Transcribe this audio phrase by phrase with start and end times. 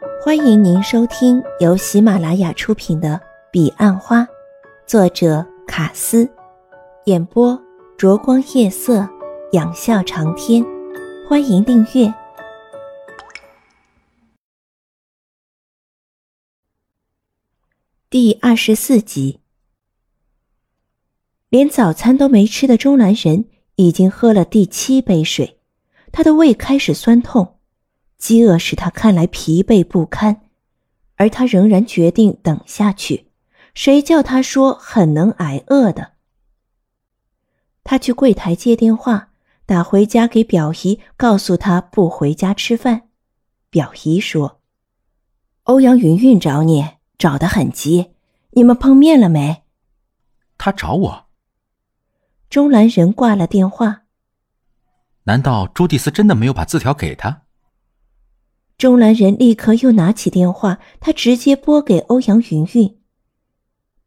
[0.00, 3.14] 欢迎您收听由喜马拉雅出品的
[3.50, 4.20] 《彼岸花》，
[4.86, 6.30] 作者卡斯，
[7.06, 7.60] 演播
[7.96, 9.08] 灼光夜色，
[9.52, 10.64] 仰笑长天。
[11.28, 12.14] 欢迎订阅。
[18.08, 19.40] 第二十四集，
[21.48, 25.58] 连早餐都没吃的钟兰人已经喝了第七杯水，
[26.12, 27.57] 他的胃开始酸痛。
[28.18, 30.42] 饥饿使他看来疲惫不堪，
[31.16, 33.30] 而他仍然决定等下去。
[33.74, 36.12] 谁叫他说很能挨饿的？
[37.84, 39.30] 他去柜台接电话，
[39.64, 43.08] 打回家给表姨，告诉他不回家吃饭。
[43.70, 44.60] 表姨说
[45.64, 46.84] ：“欧阳云云找你，
[47.16, 48.12] 找得很急，
[48.50, 49.62] 你们碰面了没？”
[50.58, 51.26] 他找我。
[52.50, 54.02] 钟兰人挂了电话。
[55.24, 57.42] 难道朱蒂斯真的没有把字条给他？
[58.78, 62.94] 钟兰人立刻又拿起电话，他直接拨给欧阳云云。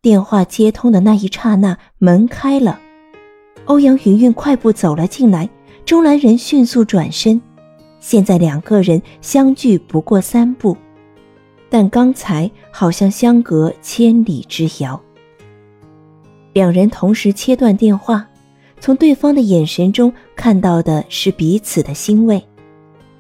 [0.02, 2.80] 电话接通的那一刹那，门开了，
[3.66, 5.50] 欧阳云云快步走了进来。
[5.84, 7.42] 钟兰人迅速转身，
[8.00, 10.78] 现在两个人相距不过三步，
[11.70, 14.98] 但刚才好像相隔千里之遥。
[16.54, 18.26] 两人同时切断电话，
[18.80, 22.42] 从对方的眼神中看到的是彼此的欣慰。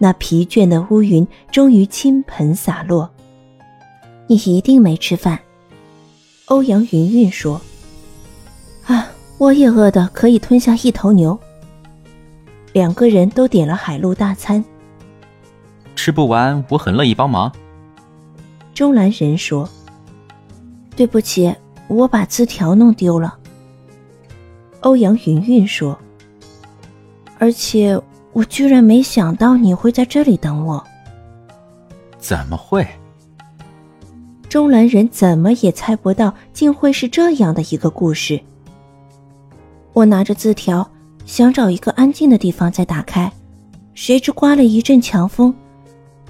[0.03, 3.07] 那疲倦的乌云终于倾盆洒落。
[4.25, 5.37] 你一定没吃饭，
[6.45, 7.61] 欧阳云云说。
[8.87, 9.07] 啊，
[9.37, 11.39] 我也饿得可以吞下一头牛。
[12.73, 14.65] 两个人都点了海陆大餐。
[15.95, 17.51] 吃不完，我很乐意帮忙。
[18.73, 19.69] 钟兰人说。
[20.95, 21.53] 对不起，
[21.87, 23.37] 我把字条弄丢了。
[24.79, 25.95] 欧阳云云说。
[27.37, 28.01] 而且。
[28.33, 30.83] 我居然没想到你会在这里等我。
[32.17, 32.87] 怎么会？
[34.47, 38.39] 中兰人怎么也猜不到，竟会是这样的一个故事。
[39.93, 40.89] 我拿着字条，
[41.25, 43.31] 想找一个安静的地方再打开，
[43.93, 45.53] 谁知刮了一阵强风，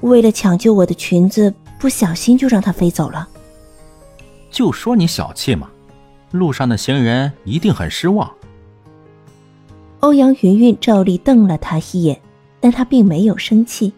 [0.02, 3.28] 为了抢救我的裙子，不小心就让它飞走了。
[4.50, 5.70] 就说你小气嘛，
[6.32, 8.32] 路上的行人一定很失望。
[10.02, 12.20] 欧阳云云照例瞪了他一眼，
[12.60, 13.94] 但他并没有生气。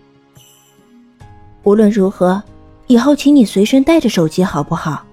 [1.63, 2.43] 无论如何，
[2.87, 5.05] 以后请你随身带着手机，好不好？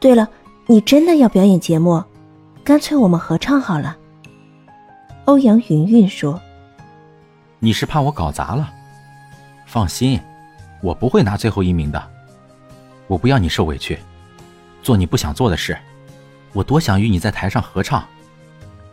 [0.00, 0.28] 对了，
[0.66, 2.02] 你真的要表演节目？
[2.64, 3.96] 干脆我们合唱好了。
[5.26, 6.40] 欧阳云云说
[7.60, 8.68] ：“你是怕我搞砸了？
[9.64, 10.20] 放心，
[10.82, 12.02] 我不会拿最后一名的。
[13.06, 13.96] 我不要你受委屈，
[14.82, 15.78] 做你不想做的事。
[16.52, 18.04] 我多想与你在台上合唱。”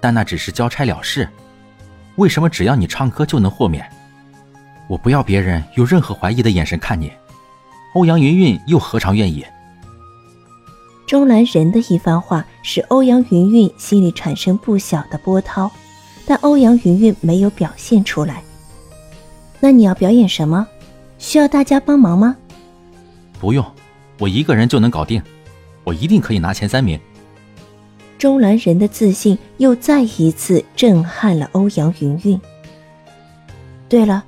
[0.06, 1.28] 但那只是交差了事，
[2.18, 3.84] 为什么只要你唱歌就能豁免？
[4.88, 7.12] 我不要别人有任何怀疑的眼神看你。
[7.96, 9.44] 欧阳云云又何尝愿意？
[11.08, 15.72] 钟兰人的一番话使欧阳云云心里产生不小的波涛，
[16.28, 18.44] 但欧阳云云没有表现出来。
[19.60, 20.68] 那你要表演什么？
[21.18, 22.36] 需要大家帮忙吗？
[23.40, 23.66] 不用，
[24.20, 25.20] 我一个人就能搞定，
[25.84, 27.00] 我一定可以拿前三名。
[28.18, 32.40] 钟兰人的自信又再一次震撼了欧阳云云。
[33.88, 34.24] 对了，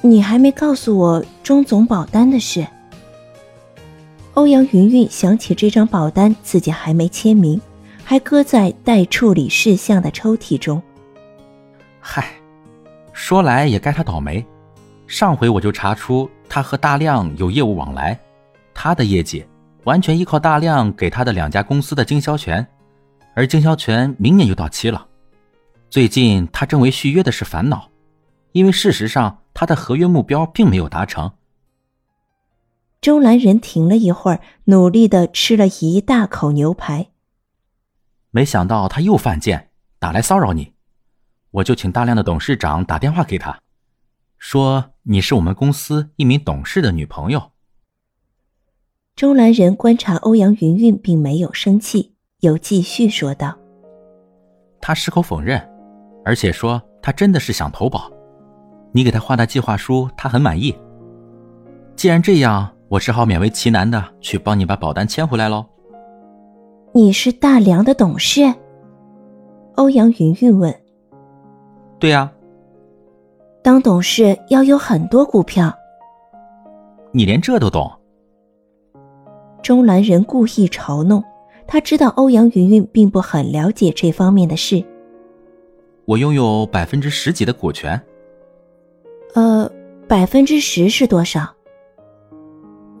[0.00, 2.66] 你还没告诉我钟总保单的事。
[4.34, 7.60] 欧阳云云想起这张保单自己还没签名，
[8.04, 10.82] 还搁在待处理事项的抽屉中。
[12.00, 12.26] 嗨，
[13.12, 14.44] 说来也该他倒霉。
[15.06, 18.18] 上回我就查出他和大亮有业务往来，
[18.74, 19.44] 他的业绩
[19.84, 22.66] 完全依靠大亮给他的两家公司的经销权。
[23.36, 25.08] 而经销权明年就到期了，
[25.90, 27.90] 最近他正为续约的事烦恼，
[28.52, 31.30] 因为事实上他的合约目标并没有达成。
[33.02, 37.10] 周兰人停了一会儿，努力的吃了一大口牛排。
[38.30, 40.72] 没想到他又犯贱，打来骚扰你，
[41.50, 43.60] 我就请大量的董事长打电话给他，
[44.38, 47.52] 说你是我们公司一名董事的女朋友。
[49.14, 52.15] 周兰人观察欧阳云云，并没有生气。
[52.40, 53.54] 又继续说道
[54.78, 55.58] ：“他矢口否认，
[56.22, 58.10] 而且说他真的是想投保。
[58.92, 60.76] 你给他画的计划书，他很满意。
[61.94, 65.64] 既然这样，我只好勉为其难的去帮你把保单签回来喽。”
[66.92, 68.42] 你是大梁的董事？
[69.76, 70.74] 欧阳云云问。
[71.98, 72.30] “对呀。”
[73.64, 75.72] 当董事要有很多股票。
[77.12, 77.90] 你连这都懂？
[79.62, 81.24] 钟兰人故意嘲弄。
[81.66, 84.82] 他知道欧阳云云并不很了解这方面的事。
[86.04, 88.00] 我拥有百分之十几的股权。
[89.34, 89.70] 呃，
[90.08, 91.52] 百分之十是多少？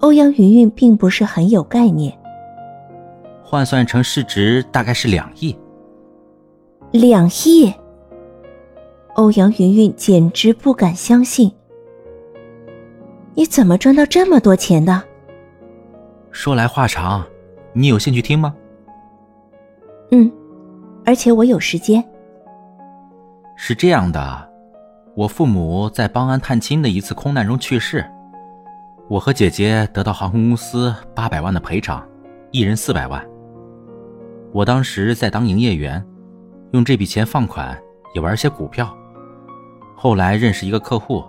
[0.00, 2.12] 欧阳云云并不是很有概念。
[3.42, 5.56] 换算成市值大概是两亿。
[6.90, 7.72] 两亿！
[9.14, 11.50] 欧阳云云简直不敢相信。
[13.34, 15.02] 你怎么赚到这么多钱的？
[16.32, 17.24] 说来话长，
[17.78, 18.54] 你有兴趣听吗？
[20.10, 20.32] 嗯，
[21.04, 22.02] 而且我有时间。
[23.54, 24.50] 是这样的，
[25.14, 28.02] 我父母在邦安探亲的一次空难中去世，
[29.10, 32.02] 我和姐姐得到航空公司八百万的赔偿，
[32.50, 33.22] 一人四百万。
[34.54, 36.02] 我当时在当营业员，
[36.70, 37.78] 用这笔钱放款，
[38.14, 38.88] 也玩些股票。
[39.94, 41.22] 后来认识一个客户，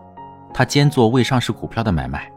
[0.53, 2.31] 他兼做未上市股票的买卖。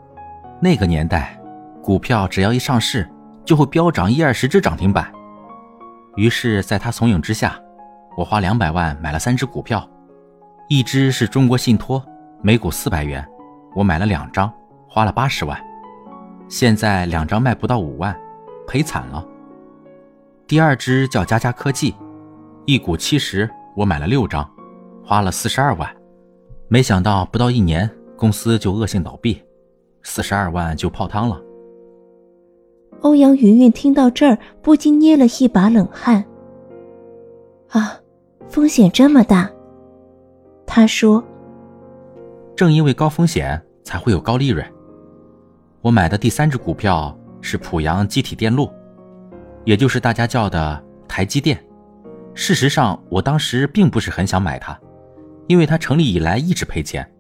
[0.61, 1.41] 那个年代，
[1.81, 3.09] 股票只要一上市，
[3.50, 5.12] 就会飙涨一二十只涨停板。
[6.14, 7.61] 于是，在他怂恿之下，
[8.17, 9.85] 我花两百万买了三只股票，
[10.69, 12.00] 一只是中国信托，
[12.43, 13.29] 每股四百元，
[13.75, 14.49] 我买了两张，
[14.88, 15.61] 花了八十万。
[16.49, 18.17] 现在两张卖不到五万，
[18.69, 19.26] 赔惨了。
[20.47, 21.97] 第二只叫佳佳科技，
[22.67, 24.49] 一股七十，我买了六张，
[25.05, 25.93] 花了四十二万。
[26.69, 29.43] 没想到不到一年，公司就恶性倒闭，
[30.05, 31.37] 四十二万就泡汤了。
[33.00, 36.25] 欧阳云云听到这儿，不禁捏了一把冷汗。
[37.69, 37.99] 啊，
[38.49, 39.50] 风险这么大。
[40.67, 41.23] 他说
[42.55, 44.64] ：“正因为高风险，才会有高利润。”
[45.81, 48.70] 我买的第三只股票是濮阳机体电路。
[49.64, 51.62] 也就是大家叫的台积电。
[52.35, 54.79] 事实上，我当时并不是很想买它，
[55.47, 57.11] 因为它成立以来一直赔钱，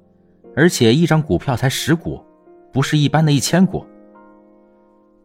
[0.56, 2.22] 而且一张股票才十股，
[2.72, 3.84] 不是一般的一千股。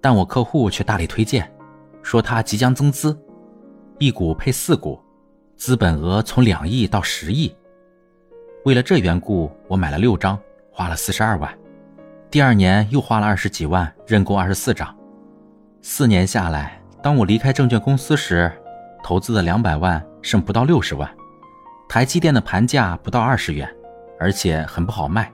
[0.06, 1.52] 但我客户却大力推荐，
[2.04, 3.20] 说他即将增资，
[3.98, 5.02] 一股配四股，
[5.58, 7.52] 资本额从两亿到十亿。
[8.66, 10.40] 为了这缘故，我买了六张，
[10.72, 11.52] 花了四十二万。
[12.30, 14.96] 第二年又花了二十几万，认购二十四张，
[15.82, 16.80] 四年下来。
[17.02, 18.52] 当我离开证券公司时，
[19.04, 21.10] 投资的两百万剩不到六十万，
[21.90, 23.68] 台积电的盘价不到二十元，
[24.20, 25.34] 而且很不好卖。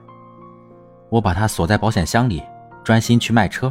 [1.10, 2.42] 我把它锁在保险箱里，
[2.82, 3.70] 专心去卖车。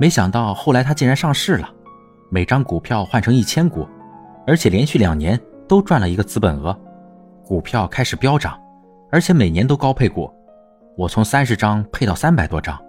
[0.00, 1.68] 没想到后来他竟然上市了，
[2.30, 3.86] 每张股票换成一千股，
[4.46, 5.38] 而且连续两年
[5.68, 6.74] 都赚了一个资本额，
[7.44, 8.58] 股票开始飙涨，
[9.12, 10.32] 而且每年都高配股，
[10.96, 12.80] 我从三十张配到三百多张。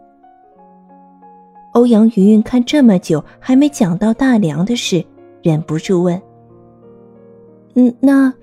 [1.73, 5.05] 欧阳云云看这么久还没讲到大梁的事，
[5.43, 6.21] 忍不住问
[7.75, 8.33] ：“嗯，那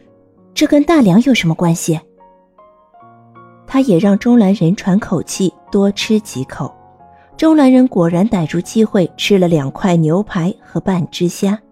[0.53, 1.99] 这跟大梁有什么关系？”
[3.67, 6.71] 他也让钟兰人喘口气，多吃几口。
[7.39, 11.63] 钟兰人果然逮住机会吃了两块牛排和半只虾。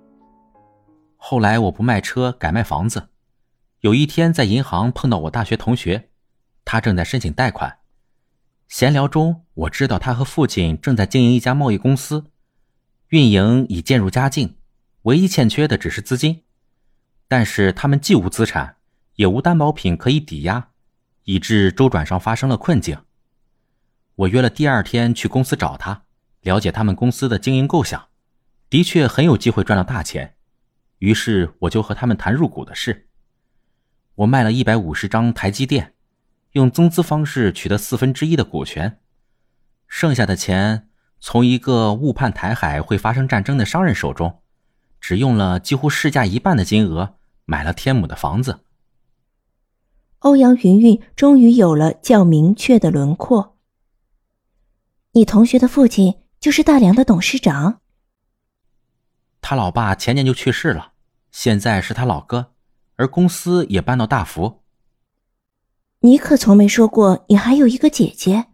[1.17, 3.09] 后来我不卖车，改卖房子。
[3.81, 6.11] 有一天在银行碰到我大学同学，
[6.65, 7.79] 他正在申请贷款。
[8.69, 12.27] 闲聊中，我知道他和父亲正在经营一家贸易公司，
[13.09, 14.55] 运营已渐入佳境，
[15.03, 16.45] 唯一欠缺的只是资金。
[17.27, 18.77] 但是他们既无资产，
[19.17, 20.69] 也无担保品可以抵押，
[21.25, 22.97] 以致周转上发生了困境。
[24.17, 26.03] 我约了第二天去公司找他，
[26.41, 28.09] 了解他们公司的经营构想，
[28.69, 30.35] 的确很有机会赚到大钱。
[30.99, 33.09] 于是我就和他们谈入股的事。
[34.15, 35.93] 我卖了一百五十张台积电。
[36.53, 38.99] 用增资方式取得四分之一的股权，
[39.87, 40.89] 剩下的钱
[41.21, 44.39] 从一个误判台海会发生战争的商人手中，
[44.99, 48.61] 只用了几乎市价一半的金额买了天母的房子。
[50.21, 53.56] 欧阳云云终于有了较明确的轮廓。
[55.17, 57.81] 你同学的父亲就是大梁的董事长。
[59.41, 60.93] 他老爸前年就去世了，
[61.33, 62.53] 现在是他老哥，
[62.97, 64.63] 而公司也搬到大福。
[66.01, 68.49] 你可从没说过你还有一个姐姐。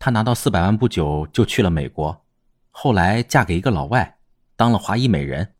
[0.00, 2.24] 他拿到四百万不久就去了美国，
[2.72, 4.18] 后来嫁给一个老外，
[4.56, 5.54] 当了华裔美人。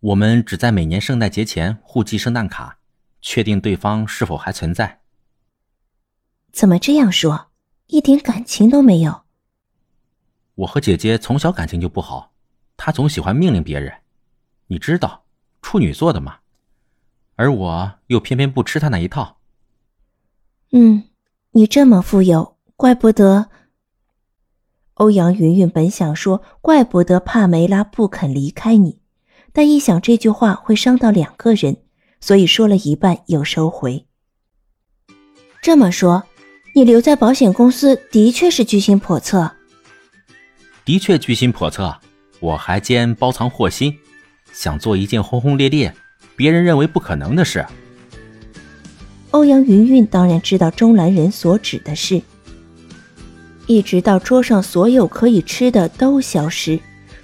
[0.00, 2.80] 我们只在每年圣诞节前互寄圣诞卡，
[3.22, 5.02] 确定对方是否还存在。
[6.50, 7.52] 怎么这样说？
[7.86, 9.22] 一点感情都没有。
[10.54, 12.32] 我和姐姐从小感情就不好，
[12.76, 13.92] 她总喜欢命令别人，
[14.68, 15.24] 你知道，
[15.62, 16.38] 处女座的嘛。
[17.36, 19.38] 而我又偏偏不吃她那一套。
[20.70, 21.04] 嗯，
[21.52, 23.50] 你这么富有，怪不得。
[24.94, 29.00] 欧阳云云本想说，怪不得帕梅拉不肯离开你，
[29.52, 31.78] 但一想这句话会伤到两个人，
[32.20, 34.06] 所以说了一半又收回。
[35.60, 36.22] 这么说，
[36.76, 39.48] 你留在保险公司的确是居心叵测。
[40.84, 41.94] 的确居心叵测，
[42.40, 43.96] 我还兼包藏祸心，
[44.52, 45.94] 想做一件轰轰烈烈、
[46.34, 47.64] 别人认为不可能的事。
[49.30, 52.20] 欧阳云云当然知道钟兰人所指的事，
[53.68, 56.76] 一直到桌上所有可以吃的都消失，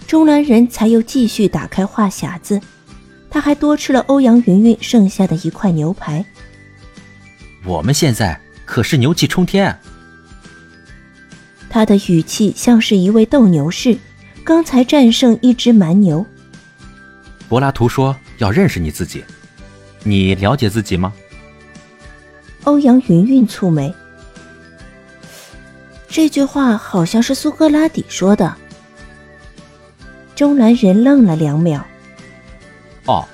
[0.06, 2.60] 钟兰人才又继续打开话匣子。
[3.28, 6.24] 他还多吃了欧阳云云剩下的一块牛排。
[7.64, 8.40] 我们现在
[8.70, 9.76] 可是牛气冲天。
[11.68, 13.98] 他的语气像是一位斗牛士，
[14.44, 16.24] 刚才战胜一只蛮牛。
[17.48, 19.24] 柏拉图说要认识你自己，
[20.04, 21.12] 你了解自己吗？
[22.62, 23.92] 欧阳云云蹙眉。
[26.06, 28.56] 这句话好像是苏格拉底说的。
[30.36, 31.84] 中南人愣了两秒。
[33.06, 33.26] 哦，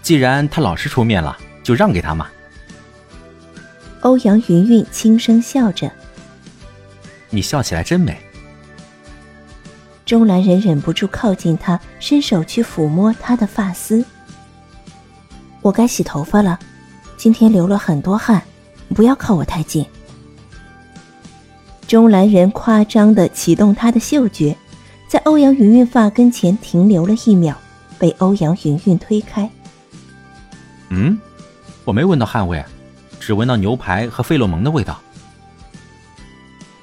[0.00, 2.28] 既然他老师出面了，就让给他嘛。
[4.06, 5.90] 欧阳云云轻声笑着。
[7.28, 8.16] 你笑起来真美。
[10.04, 14.04] 钟兰人忍不住靠近他，伸手去抚摸他的发丝。
[15.60, 16.56] 我该洗头发了，
[17.16, 18.40] 今天流了很多汗，
[18.94, 19.84] 不要靠我太近。
[21.88, 24.56] 钟兰人夸张的启动他的嗅觉，
[25.08, 27.56] 在欧阳云云发根前停留了一秒，
[27.98, 29.50] 被欧阳云云推开。
[30.90, 31.18] 嗯，
[31.84, 32.64] 我没闻到汗味，
[33.26, 35.02] 只闻到牛排和费洛蒙的味道。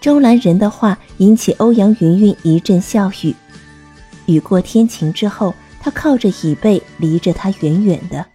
[0.02, 3.34] 周兰人的话引起欧阳云云一阵笑语。
[4.26, 8.26] 雨过天晴之后，他靠着椅背，离着他远远的，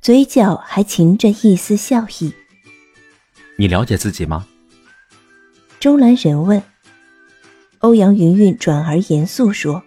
[0.00, 2.32] 嘴角还噙着一丝笑意。
[3.56, 4.46] 你了解自己吗？
[5.80, 6.62] 周兰人问。
[7.80, 9.82] 欧阳云云转而严肃说：“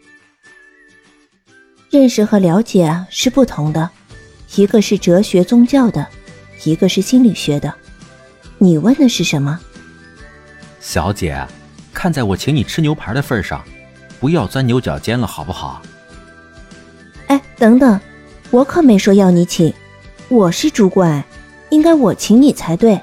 [1.90, 3.90] 认识和了解啊是不同的，
[4.58, 6.06] 一个是哲学宗教的，
[6.64, 7.74] 一个是心理学的。
[8.58, 9.60] 你问的是什么？”
[10.80, 11.46] 小姐，
[11.94, 13.64] 看在我请你吃牛排的份上，
[14.20, 15.82] 不要钻牛角尖了，好不好？
[17.28, 18.00] 哎，等等，
[18.50, 19.74] 我可没说要你请，
[20.28, 21.24] 我是主管，
[21.70, 23.00] 应该我请你才对。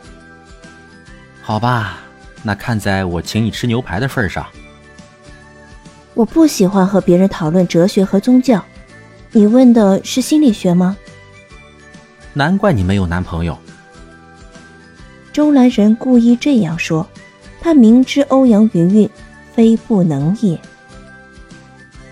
[1.41, 2.01] 好吧。
[2.43, 4.47] 那看在我请你吃牛排的份上，
[6.15, 8.65] 我不喜欢和别人讨论哲学和宗教。
[9.33, 10.97] 你问的是心理学吗？
[12.35, 13.59] 难怪你没有男朋友。
[15.33, 17.07] 钟兰人故意这样说，
[17.61, 19.11] 他明知欧阳云云
[19.53, 20.59] 非不能也。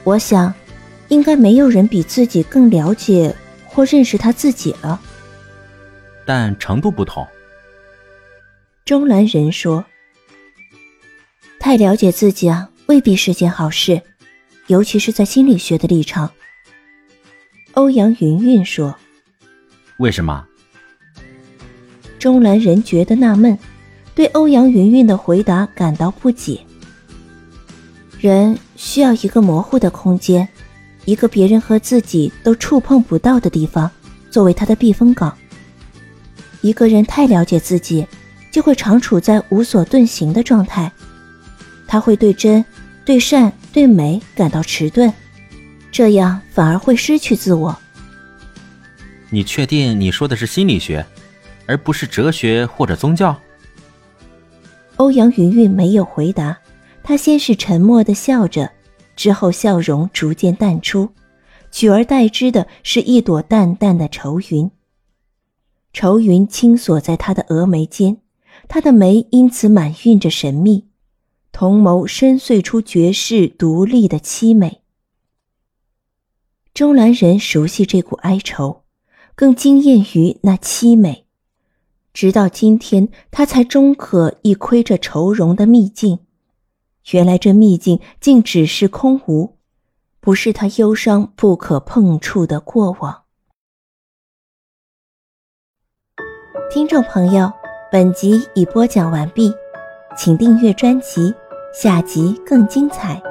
[0.04, 0.52] 我想，
[1.08, 5.00] 应该没有人比自己更了解或认识他自己了。
[6.25, 7.26] 但程度不同。
[8.85, 9.85] 钟兰人说。
[11.58, 14.00] 太了解自己啊，未必是件好事，
[14.68, 16.30] 尤其是在心理学的立场。
[17.73, 18.96] 欧阳云云说
[19.98, 20.44] ：“为什么？”
[22.18, 23.56] 钟兰人觉得纳闷，
[24.14, 26.60] 对欧阳云云的回答感到不解。
[28.18, 30.48] 人需要一个模糊的空间，
[31.04, 33.90] 一个别人和自己都触碰不到的地方，
[34.30, 35.36] 作为他的避风港。
[36.62, 38.04] 一个人太了解自己，
[38.50, 40.90] 就会常处在无所遁形的状态。
[41.86, 42.64] 他会对真、
[43.04, 45.12] 对善、对美感到迟钝，
[45.92, 47.78] 这样反而会失去自我。
[49.30, 51.04] 你确定你说的是心理学，
[51.66, 53.37] 而不是哲学或者宗教？
[54.97, 56.59] 欧阳云云没有回答，
[57.02, 58.71] 她先是沉默的笑着，
[59.14, 61.11] 之后笑容逐渐淡出，
[61.71, 64.71] 取而代之的是一朵淡淡的愁云。
[65.92, 68.18] 愁云轻锁在她的峨眉间，
[68.68, 70.87] 她的眉因此满蕴着神秘。
[71.52, 74.83] 瞳眸深邃出绝世独立的凄美。
[76.75, 78.83] 钟兰人熟悉这股哀愁，
[79.36, 81.26] 更惊艳于那凄美。
[82.12, 86.20] 直到今天，他才终可一窥这愁容的秘境。
[87.12, 89.58] 原来这秘境竟只是空无，
[90.18, 93.24] 不是他忧伤不可碰触的过往。
[96.72, 97.52] 听众朋友，
[97.92, 99.52] 本集已播讲完毕，
[100.16, 101.32] 请订阅专辑。
[101.74, 103.22] 下集更精彩。